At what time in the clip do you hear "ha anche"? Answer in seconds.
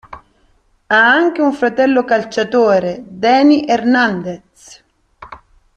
0.87-1.43